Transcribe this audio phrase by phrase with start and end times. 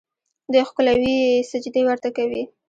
[0.51, 2.43] دوی ښکلوي یې، سجدې ورته کوي.